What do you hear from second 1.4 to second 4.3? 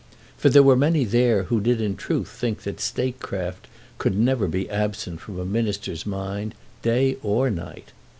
who did in truth think that statecraft could